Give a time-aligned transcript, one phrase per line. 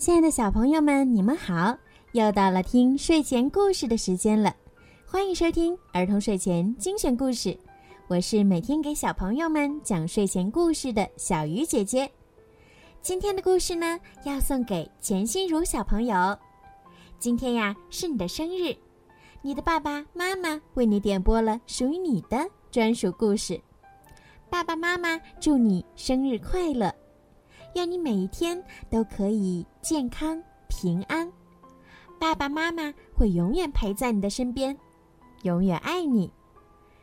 [0.00, 1.76] 亲爱的小朋友们，你们好！
[2.12, 4.56] 又到了听睡前故事的时间了，
[5.04, 7.54] 欢迎收听儿童睡前精选故事。
[8.08, 12.10] 我是每天给小朋友们讲睡前故事的小鱼姐姐。
[13.02, 16.34] 今天的故事呢，要送给钱心如小朋友。
[17.18, 18.74] 今天呀，是你的生日，
[19.42, 23.60] 你的爸爸妈妈为你点播了属于你的专属故事。
[24.48, 26.90] 爸爸妈妈祝你生日快乐！
[27.74, 31.30] 愿你每一天都可以健康平安，
[32.18, 34.76] 爸爸妈妈会永远陪在你的身边，
[35.42, 36.30] 永远爱你。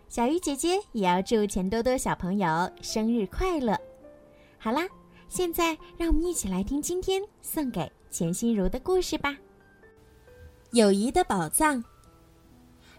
[0.10, 3.78] 小鱼姐姐也要祝钱多多小朋友生日快乐。
[4.58, 4.88] 好啦，
[5.30, 9.38] 现在让我们一起来听今天送给钱心如的故事吧。
[10.72, 11.84] 友谊的宝藏。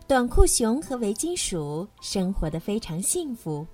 [0.06, 3.66] 短裤熊和围巾鼠生活的非常幸福。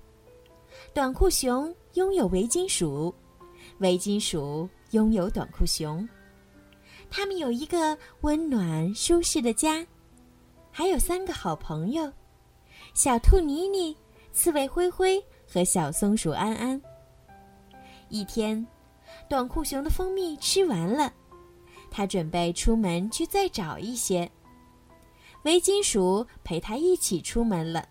[0.93, 3.13] 短裤熊拥有围巾鼠。
[3.79, 6.07] 围巾鼠拥有短裤熊，
[7.09, 9.85] 他们有一个温暖舒适的家，
[10.71, 12.11] 还有三个好朋友：
[12.93, 13.95] 小兔妮妮、
[14.31, 16.81] 刺猬灰灰和小松鼠安安。
[18.07, 18.65] 一天，
[19.27, 21.11] 短裤熊的蜂蜜吃完了，
[21.91, 24.29] 他准备出门去再找一些。
[25.43, 27.85] 围巾鼠陪他一起出门了，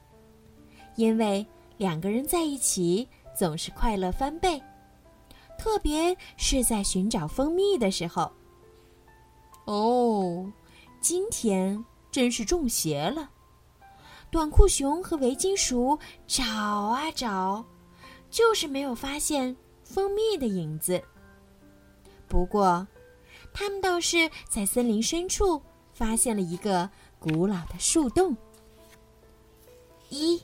[0.97, 4.61] 因为两个人在一起总是快乐翻倍。
[5.65, 8.31] 特别是在寻找蜂蜜的时候。
[9.65, 10.53] 哦，
[11.01, 13.31] 今天真是中邪了！
[14.31, 17.65] 短裤熊和围巾鼠找啊找，
[18.29, 21.03] 就是没有发现蜂蜜的影子。
[22.29, 22.87] 不过，
[23.55, 25.63] 他们倒是在森林深处
[25.95, 28.37] 发现了一个古老的树洞。
[30.11, 30.39] 一、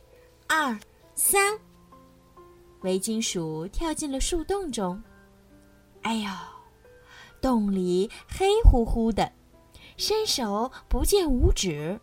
[0.46, 0.80] 二、
[1.14, 1.60] 三。
[2.80, 4.98] 围巾鼠跳进了树洞中。
[6.02, 6.30] 哎呦，
[7.40, 9.30] 洞里黑乎乎的，
[9.96, 12.00] 伸手不见五指。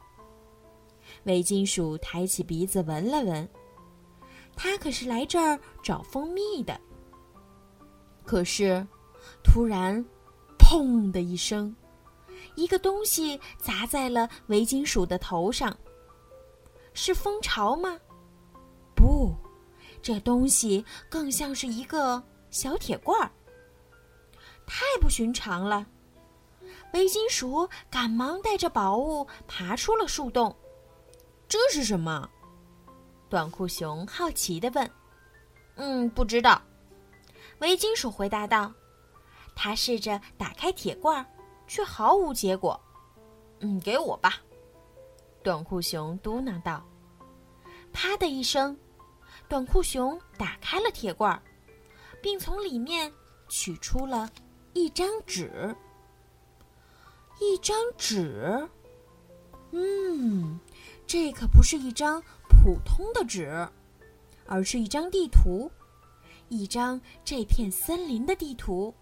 [1.23, 3.49] 维金鼠抬起鼻子闻了闻，
[4.55, 6.79] 它可是来这儿找蜂蜜的。
[8.23, 8.85] 可是，
[9.43, 10.03] 突然，
[10.57, 11.75] 砰的一声，
[12.55, 15.75] 一个东西砸在了维金鼠的头上。
[16.93, 17.97] 是蜂巢吗？
[18.95, 19.33] 不。
[20.01, 23.31] 这东西更像是一个小铁罐儿，
[24.67, 25.87] 太不寻常了。
[26.93, 30.55] 围巾鼠赶忙带着宝物爬出了树洞。
[31.47, 32.29] 这是什么？
[33.29, 34.91] 短裤熊好奇地问。
[35.75, 36.61] “嗯，不知道。”
[37.59, 38.71] 围巾鼠回答道。
[39.55, 41.25] 他试着打开铁罐，
[41.67, 42.79] 却毫无结果。
[43.61, 44.35] “嗯，给我吧。”
[45.41, 46.85] 短裤熊嘟囔道。
[47.91, 48.77] 啪的一声。
[49.49, 51.41] 短裤熊打开了铁罐，
[52.21, 53.11] 并从里面
[53.47, 54.29] 取出了
[54.77, 55.75] 一张纸。
[57.39, 58.67] 一张纸，
[59.71, 60.59] 嗯，
[61.05, 63.67] 这可不是一张普通的纸，
[64.45, 65.69] 而是一张地图，
[66.49, 68.93] 一张这片森林的地图。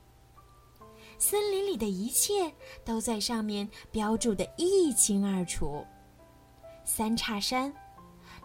[1.17, 2.53] 森林里的一切
[2.83, 5.85] 都在上面标注的一清二楚：
[6.85, 7.73] 三叉山。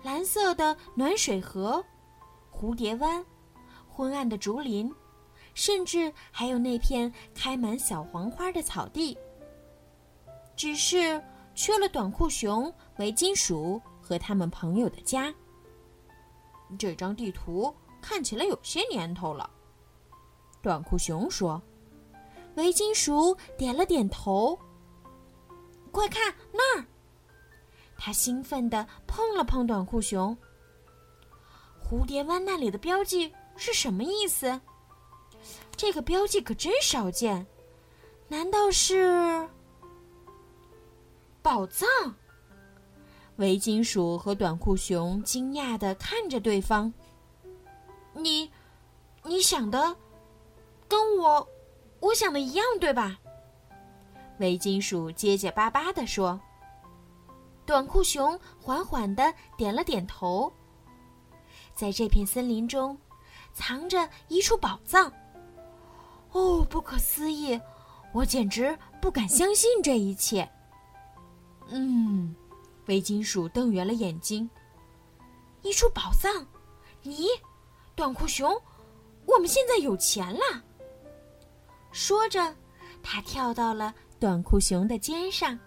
[0.02, 1.84] 蓝色的暖水河，
[2.52, 3.24] 蝴蝶湾，
[3.88, 4.92] 昏暗的竹林，
[5.60, 9.14] 甚至还有那片开满小黄花的草地。
[10.56, 11.22] 只是
[11.54, 15.34] 缺了短裤熊、围巾鼠和他们朋友的家。
[16.78, 19.50] 这张地图看起来有些年头了，
[20.62, 21.60] 短裤熊说。
[22.54, 24.58] 围巾鼠点了点头。
[25.92, 26.86] 快看那儿！
[27.98, 30.34] 他兴奋地碰了碰短裤熊。
[31.84, 34.58] 蝴蝶湾那里的标记是什么意思？
[35.80, 37.46] 这个标记可真少见，
[38.28, 39.48] 难道是
[41.40, 41.88] 宝藏？
[43.36, 46.92] 围巾鼠和短裤熊惊讶地看着对方。
[48.12, 48.50] 你，
[49.22, 49.96] 你想的
[50.86, 51.48] 跟我
[52.00, 53.18] 我想的一样，对吧？
[54.38, 56.38] 围巾鼠结结巴巴地说。
[57.64, 60.52] 短裤熊缓缓地点了点头。
[61.74, 62.98] 在这片森林中，
[63.54, 65.10] 藏着一处宝藏。
[66.32, 67.60] 哦，不可思议！
[68.12, 70.48] 我简直不敢相信这一切。
[71.68, 72.34] 嗯，
[72.86, 74.48] 围巾鼠瞪圆了眼睛。
[75.62, 76.46] 一处宝藏？
[77.02, 77.26] 你，
[77.94, 78.50] 短裤熊，
[79.26, 80.40] 我们现在有钱了。
[81.92, 82.54] 说着，
[83.02, 85.58] 他跳到了短裤熊的肩上。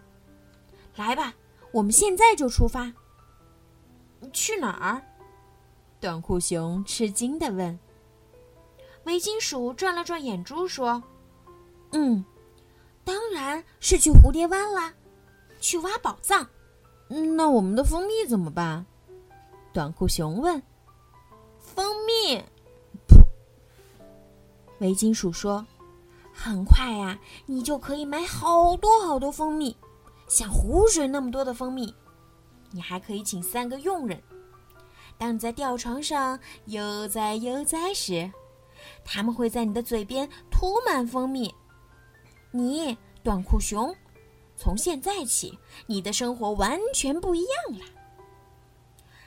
[0.95, 1.33] 来吧。
[1.71, 2.94] 我们现在就出发。
[4.31, 5.01] 去哪儿？
[6.00, 7.80] 短裤熊吃惊的问。
[9.05, 11.01] 围巾鼠转了转眼珠，说
[11.91, 12.23] ：“嗯，
[13.03, 14.94] 当然是去蝴蝶湾啦，
[15.59, 16.47] 去挖宝藏。
[17.07, 18.85] 那我们的蜂蜜怎么办？
[19.71, 20.61] 短裤熊问。
[21.59, 22.38] 蜂蜜？
[23.07, 23.23] 噗！
[24.79, 25.65] 围巾鼠说
[26.33, 29.75] ：“很快呀，你就可以买好多好多蜂蜜，
[30.27, 31.94] 像湖水那么多的蜂蜜。
[32.71, 34.21] 你还可以请三个佣人，
[35.17, 38.31] 当你在吊床上悠哉悠哉时，
[39.03, 41.53] 他们会在你的嘴边涂满蜂蜜。
[42.51, 43.95] 你，短裤熊。”
[44.56, 45.57] 从现在起，
[45.88, 47.85] 你的生活完全不一样了。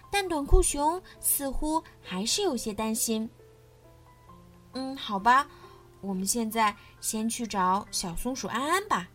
[0.08, 3.28] 但短裤熊似乎还是有些担心。
[4.72, 5.48] 嗯，好吧，
[6.00, 9.08] 我们现在先去找小松鼠安安吧。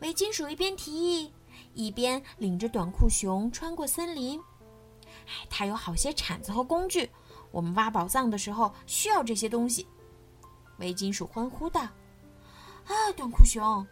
[0.00, 1.32] 围巾鼠一边提议，
[1.72, 4.38] 一边领着短裤熊穿过森林。
[5.26, 7.10] 哎，他有好些铲子和工具，
[7.54, 9.86] 我们挖宝藏的时候需要这些东西。
[10.78, 11.82] 围巾鼠欢呼道
[12.84, 13.86] ：“啊，短裤熊！”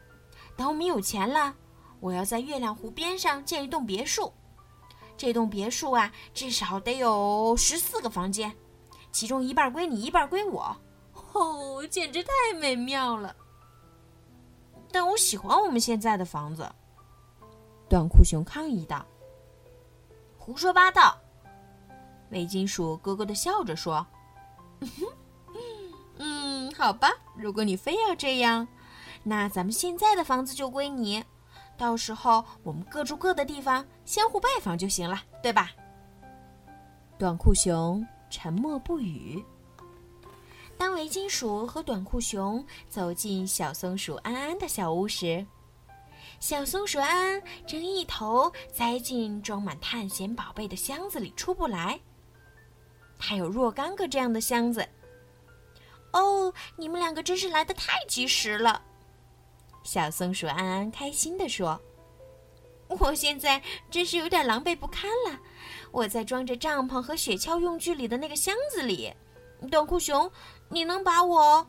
[0.59, 1.55] 等我们有钱了，
[2.01, 4.33] 我要在月亮湖边上建一栋别墅。
[5.17, 8.53] 这栋别墅啊，至少得有十四个房间，
[9.13, 10.77] 其中一半归你，一半归我。
[11.33, 13.35] 哦，简直太美妙了！
[14.91, 16.69] 但我喜欢我们现在的房子。
[17.89, 19.07] 短裤熊抗议道
[20.37, 21.17] ：“胡说八道！”
[22.33, 24.05] 维金鼠咯咯的笑着说
[24.81, 24.91] ：“嗯
[26.19, 28.67] 嗯，好吧，如果你非要这样。”
[29.25, 31.23] 那咱们现在的房子就归你，
[31.79, 35.71] 到时候我们各住各的地方，相互拜访就行了，对吧？
[37.17, 39.45] 短裤熊沉默不语。
[40.77, 45.47] 当围巾鼠和短裤熊走进小松鼠安安的小屋时，
[46.41, 52.01] 小松鼠安安正一头栽进装满探险宝贝的箱子里出不来。
[53.25, 54.85] 它有若干个这样的箱子。
[56.13, 58.83] 哦，你们两个真是来的太及时了。
[59.85, 61.81] 小松鼠安安开心地说
[62.99, 65.39] ：“我现在真是有点狼狈不堪了。
[65.93, 69.15] 我在装着帐篷和雪橇用具里的那个箱子里。
[69.71, 70.29] 短裤熊，
[70.69, 71.65] 你能把我……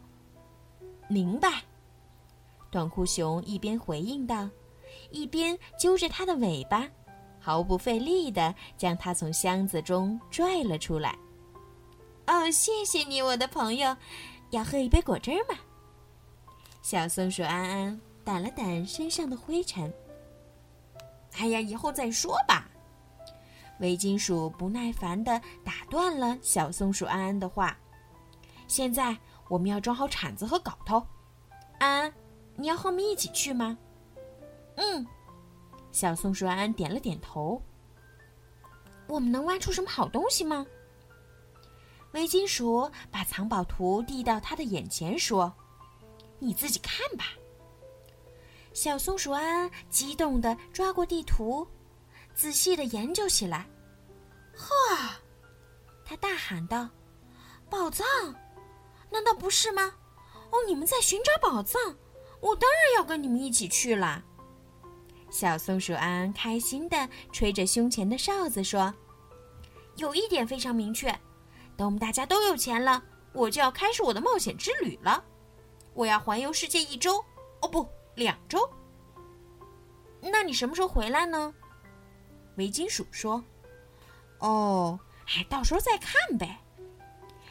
[1.08, 1.62] 明白。”
[2.72, 4.50] 短裤熊一边回应道，
[5.12, 6.88] 一边揪着它的尾巴，
[7.40, 11.16] 毫不费力地将它从箱子中拽了出来。
[12.28, 13.96] “哦，谢谢你，我的朋友。
[14.52, 15.56] 要喝一杯果汁吗？”
[16.82, 19.92] 小松鼠安安掸了掸身上的灰尘。
[21.38, 22.70] 哎呀，以后再说吧。
[23.80, 27.76] 围巾鼠不耐烦地打断了小松鼠安安的话。
[28.68, 29.18] 现在
[29.50, 31.06] 我们要装好铲子和镐头。
[31.80, 32.14] 安安，
[32.56, 33.78] 你要和我们一起去吗？
[34.76, 35.06] 嗯。
[35.92, 37.62] 小松鼠安安点了点头。
[39.08, 40.66] 我们能挖出什么好东西吗？
[42.14, 45.54] 围巾鼠把藏宝图递到他的眼前，说。
[46.40, 47.26] 你自己看吧。
[48.74, 51.66] 小松鼠安安激动地抓过地图，
[52.36, 53.66] 仔细地研究起来。
[54.54, 55.18] 哈！
[56.04, 56.90] 他大喊道
[57.72, 58.06] ：“宝藏？
[59.10, 59.94] 难道不是吗？
[60.52, 61.82] 哦，你们在寻找宝藏，
[62.42, 64.22] 我当然要跟你们一起去了。”
[65.32, 68.94] 小松鼠安安开心地吹着胸前的哨子说
[69.96, 71.18] ：“有一点非常明确，
[71.78, 73.04] 等我们大家都有钱了，
[73.34, 75.24] 我就要开始我的冒险之旅了。”
[75.94, 77.24] 我要环游世界一周，
[77.62, 78.68] 哦不，两周。
[80.20, 81.54] 那你什么时候回来呢？
[82.56, 83.44] 围巾鼠说
[84.40, 86.60] ：“哦，哎，到时候再看呗。”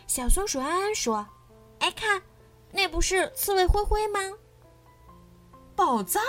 [0.08, 1.24] 小松鼠安安说
[1.78, 2.20] ：“哎，看，
[2.72, 4.20] 那不是刺猬灰灰吗？”
[5.76, 6.20] 宝藏！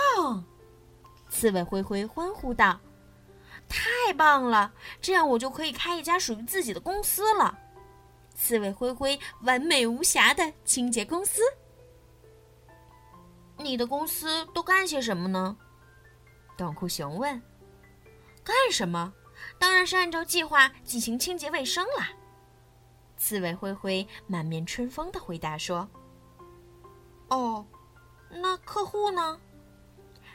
[1.28, 2.78] 刺猬灰灰欢呼道
[3.68, 4.72] ：“太棒了！
[5.00, 7.58] 这样我就可以开一家属于自己的公司了——
[8.34, 11.40] 刺猬灰灰完美无瑕的清洁公司。”
[13.56, 15.56] 你的公司都干些什么呢？
[16.56, 17.40] 短裤熊问。
[18.42, 19.12] 干什么？
[19.58, 22.10] 当然是按照计划进行清洁卫生啦。
[23.16, 25.88] 刺猬灰灰满面春风的回答说。
[27.28, 27.64] 哦，
[28.28, 29.40] 那客户呢？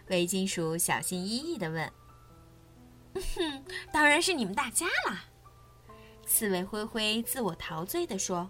[0.07, 1.91] 围巾鼠小心翼翼的问。
[3.13, 5.25] 哼，当然是你们大家啦。
[6.29, 8.49] 刺猬灰灰自我陶醉的说。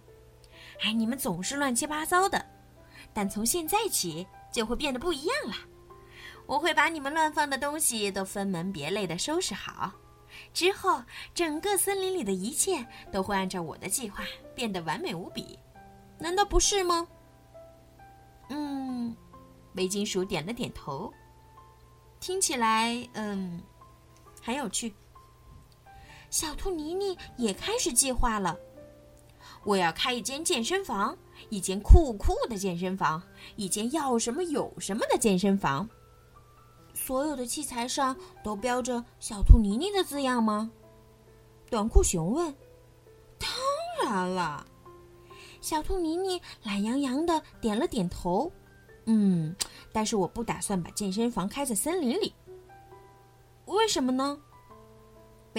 [0.81, 2.45] 哎，你们总是乱七八糟的，
[3.13, 4.27] 但从现在起。
[4.51, 5.53] 就会变得不一样了。
[6.47, 9.91] 我会把你们乱放的东西都分门别类的收拾好，
[10.55, 11.03] 之后
[11.35, 14.23] 整个森林里的一切都会按照我的计划
[14.55, 15.59] 变得完美无比，
[16.17, 17.07] 难道不是吗？
[18.49, 19.15] 嗯，
[19.75, 21.13] 围巾鼠点了点头，
[22.19, 23.61] 听起来嗯
[24.41, 24.91] 很有趣。
[26.29, 28.57] 小兔妮妮也开始计划了，
[29.63, 31.17] 我要开一间健身房，
[31.49, 33.21] 一间酷酷的健身房，
[33.55, 35.87] 一间要什么有什么的健身房。
[36.93, 40.69] 所有的器材上都标着“小兔妮妮”的字样吗？
[41.69, 42.53] 短裤熊问。
[43.37, 43.49] 当
[44.03, 44.65] 然了，
[45.61, 48.51] 小兔妮妮懒洋洋的点了点头。
[49.05, 49.55] 嗯，
[49.91, 52.33] 但是我不打算把健身房开在森林里。
[53.65, 54.37] 为什么呢？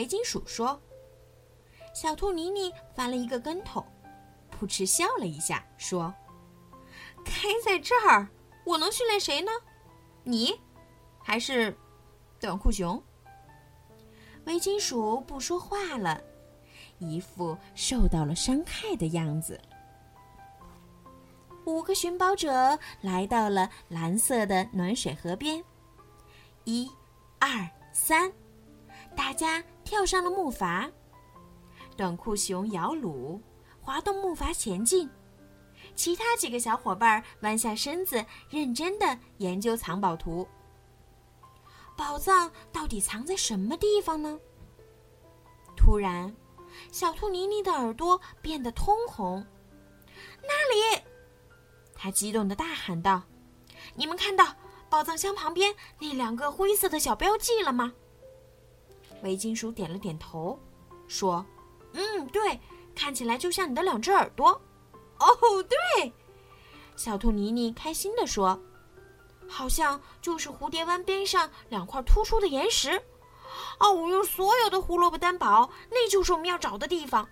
[0.00, 0.80] 围巾鼠说。
[1.92, 3.85] 小兔妮妮翻了一个跟头，
[4.50, 6.14] 扑哧笑了一下，说
[7.23, 8.26] ：“开在这儿，
[8.64, 9.50] 我能训练谁呢？
[10.23, 10.59] 你，
[11.19, 11.76] 还是
[12.40, 13.02] 短裤熊？”
[14.47, 16.23] 围金鼠不说话了，
[16.99, 19.61] 一副受到了伤害的样子。
[21.66, 25.62] 五个寻宝者来到了蓝色的暖水河边，
[26.64, 26.90] 一、
[27.38, 28.33] 二、三，
[29.17, 30.90] 大家跳上了木筏。
[31.97, 33.40] 短裤熊摇橹，
[33.81, 35.09] 滑动木筏前进。
[35.95, 40.47] 其他几个小伙伴弯下身子，认真的研究藏宝图。
[41.97, 44.38] 宝藏到底藏在什么地方呢？
[45.76, 46.35] 突然，
[46.90, 49.45] 小兔妮妮的耳朵变得通红。
[50.43, 51.02] 那里！
[51.95, 53.23] 他激动的大喊道
[53.95, 54.47] ：“你们看到
[54.88, 57.93] 宝藏箱旁边那两个灰色的小标记了吗？”
[59.23, 60.59] 围巾鼠点了点头，
[61.09, 61.45] 说。
[61.93, 62.61] 嗯，对，
[62.95, 64.50] 看起来就像你的两只耳朵。
[65.19, 65.27] 哦，
[65.69, 66.12] 对，
[66.97, 68.59] 小兔妮妮开心地说
[69.49, 72.91] ：“好像就是蝴蝶湾边上两块突出的岩石。”
[73.81, 77.29] 哦，我用所有的胡萝卜担保，那就是我们要找的地方。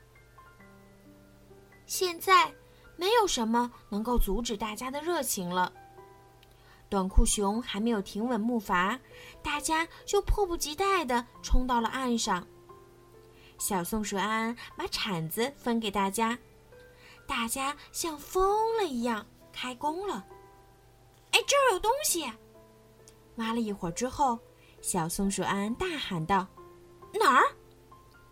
[1.86, 2.52] 现在
[2.96, 5.72] 没有什么能够阻止大家的热情了。
[6.88, 8.98] 短裤熊还没有停稳木筏，
[9.42, 12.46] 大家就迫不及待地冲到了岸上。
[13.58, 16.38] 小松鼠安安把铲子分给大家，
[17.26, 20.24] 大家像疯了一样开工了。
[21.32, 22.24] 哎，这儿有东西！
[23.36, 24.38] 挖了一会儿之后，
[24.80, 26.46] 小松鼠安安大喊道
[27.12, 27.44] ：“哪儿？”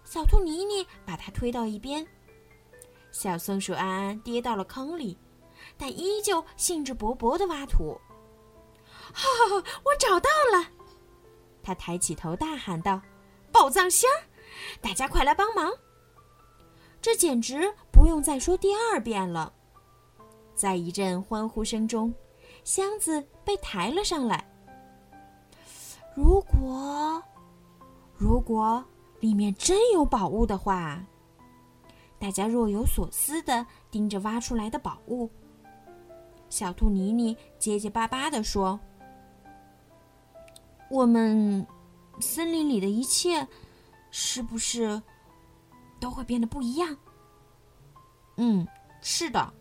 [0.03, 2.07] 小兔妮妮把它推到一边。
[3.11, 5.19] 小松鼠安安跌到了坑里，
[5.77, 8.01] 但依旧兴致勃勃地挖土。
[9.16, 10.68] 哈哈，我找到了！
[11.62, 13.00] 他抬起头大喊道
[13.50, 14.11] ：“宝藏箱！”
[14.82, 15.73] 大家快来帮忙！
[17.00, 19.50] 这简直不用再说第二遍了。
[20.54, 22.12] 在一阵欢呼声中，
[22.62, 24.46] 箱子被抬了上来。
[26.14, 27.23] 如果，
[28.16, 28.85] 如果
[29.20, 31.02] 里面真有宝物的话，
[32.18, 35.30] 大家若有所思的盯着挖出来的宝物。
[36.49, 38.78] 小兔妮妮结结巴巴的说
[40.90, 41.66] ：“我们
[42.21, 43.47] 森林里的一切。”
[44.19, 45.02] 是不是
[46.00, 46.97] 都会变得不一样？
[48.37, 48.66] 嗯，
[49.02, 49.52] 是的。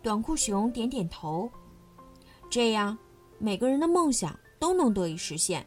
[0.00, 1.50] 短裤熊点点头。
[2.48, 2.96] 这样，
[3.38, 5.66] 每个人的梦想都能得以实现，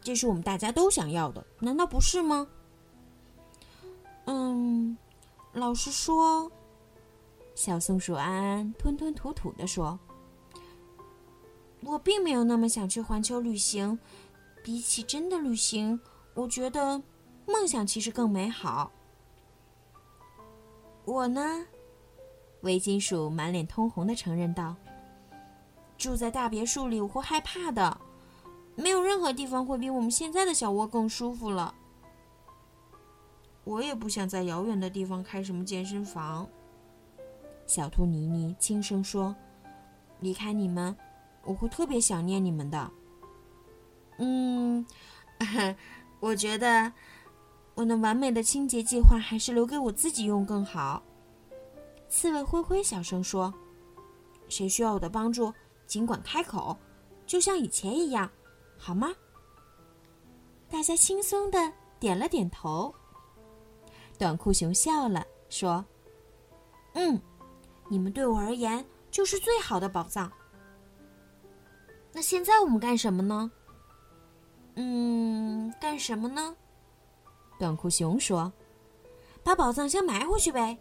[0.00, 2.48] 这是我们大家都想要的，难道不是吗？
[4.24, 4.96] 嗯，
[5.52, 6.50] 老实说，
[7.54, 9.98] 小松鼠安安吞吞吐吐的说
[11.84, 13.98] ：“我并没有那么想去环球旅行，
[14.62, 16.00] 比起真的旅行。”
[16.34, 17.00] 我觉得，
[17.46, 18.90] 梦想其实更美好。
[21.04, 21.64] 我呢，
[22.62, 24.74] 围巾鼠满脸通红的承认道
[25.96, 27.96] ：“住在大别墅里，我会害怕的。
[28.74, 31.72] 没有任何地方会比我们现在的小窝更舒服了。
[33.62, 36.48] 我也不想在遥远的地方开什么健身房。”
[37.66, 39.36] 小兔妮妮轻声说
[40.18, 40.96] ：“离开你们，
[41.44, 42.90] 我会特别想念你们的。”
[44.18, 44.84] 嗯。
[46.20, 46.90] 我觉得，
[47.74, 51.02] 我那完美的清洁计划还是留给我自己用更好。
[52.08, 53.52] 刺猬灰灰小声说
[54.48, 55.52] ：“谁需要我的帮助，
[55.86, 56.78] 尽管开口，
[57.26, 58.30] 就像以前一样，
[58.78, 59.12] 好吗？”
[60.70, 62.94] 大家轻松的点了点头。
[64.16, 65.84] 短裤熊笑了，说
[66.94, 67.20] ：“嗯，
[67.88, 70.32] 你们对我而言就是最好的宝藏。
[72.14, 73.50] 那现在我们干什么呢？”
[74.76, 76.56] 嗯，干什么呢？
[77.58, 78.52] 短裤熊说
[79.44, 80.78] ：“把宝藏箱埋回去呗。”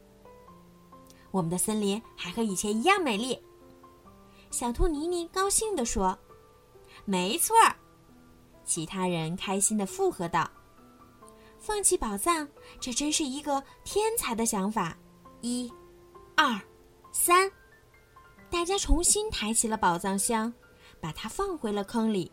[1.31, 3.39] 我们的森林还和以前一样美丽。
[4.51, 6.17] 小兔妮妮高兴地说
[7.05, 7.75] ：“没错儿。”
[8.65, 10.49] 其他人开心的附和道
[11.59, 12.47] ：“放弃宝藏，
[12.79, 14.95] 这真是一个天才的想法！”
[15.41, 15.71] 一、
[16.35, 16.59] 二、
[17.11, 17.51] 三，
[18.49, 20.51] 大家重新抬起了宝藏箱，
[21.03, 22.31] 把它放回了坑里。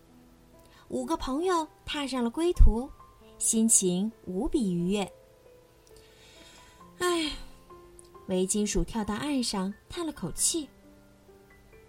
[0.90, 2.88] 五个朋友踏上了归途，
[3.36, 5.12] 心情无比愉悦。
[7.00, 7.32] 唉，
[8.28, 10.68] 围巾鼠跳到岸上，叹了口气：“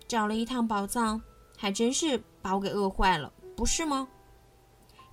[0.10, 1.22] 找了一趟宝藏，
[1.56, 4.08] 还真是把我给饿坏了，不是吗？”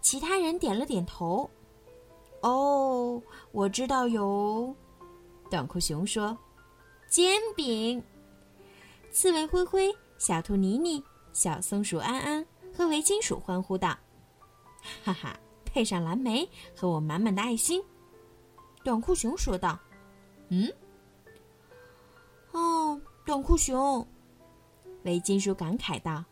[0.01, 1.51] 其他人点了点头。
[2.41, 3.23] “哦，
[3.53, 4.75] 我知道有。”
[5.51, 6.35] 短裤熊说
[7.11, 8.03] ，“煎饼。”
[9.13, 11.03] 刺猬灰灰、小兔妮妮、
[11.39, 12.45] 小松鼠安安
[12.77, 13.97] 和围巾鼠欢呼道
[15.05, 17.81] ：“哈哈，配上蓝莓和我满满的爱心。”
[18.83, 19.79] 短裤熊说道
[20.51, 20.69] ：“嗯，
[22.51, 24.05] 哦，短裤熊。”
[25.07, 26.25] 围巾鼠感慨道：“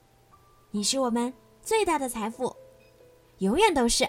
[0.72, 1.32] 你是我们
[1.62, 2.52] 最大的财富，
[3.38, 4.04] 永远都是。”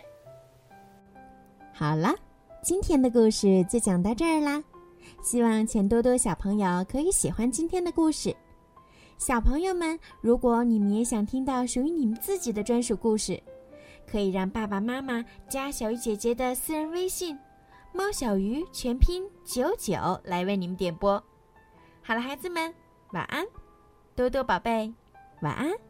[1.75, 2.11] 好了，
[2.63, 4.63] 今天的故事就讲到这儿啦。
[5.21, 8.35] 希望钱多多小朋友可以喜欢今天的故事。
[9.17, 13.41] 小朋友们，如果你们也想听到属于你们自己的专属故事，
[14.09, 17.37] 可以让爸爸妈妈加小鱼姐姐的私人微信
[17.93, 21.21] “猫小鱼”全拼九九来为你们点播。
[22.03, 22.73] 好了，孩子们，
[23.11, 23.45] 晚安，
[24.15, 24.93] 多多宝贝，
[25.41, 25.86] 晚安。